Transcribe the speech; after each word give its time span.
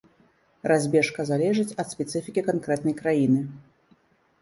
Разбежка 0.71 1.27
залежыць 1.31 1.67
ад 1.85 1.93
спецыфікі 1.93 2.47
канкрэтнай 2.51 3.01
краіны. 3.05 3.49